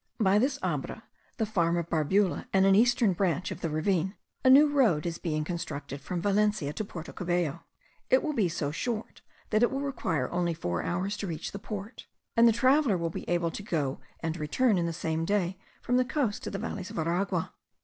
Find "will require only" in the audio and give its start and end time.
9.69-10.55